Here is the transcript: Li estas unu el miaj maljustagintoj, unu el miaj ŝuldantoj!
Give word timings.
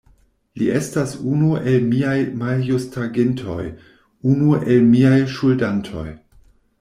Li 0.59 0.67
estas 0.77 1.11
unu 1.33 1.49
el 1.71 1.83
miaj 1.89 2.15
maljustagintoj, 2.43 3.65
unu 4.31 4.57
el 4.63 4.83
miaj 4.95 5.21
ŝuldantoj! 5.35 6.07